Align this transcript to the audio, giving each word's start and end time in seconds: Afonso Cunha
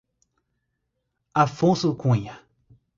Afonso 1.43 1.93
Cunha 1.93 2.33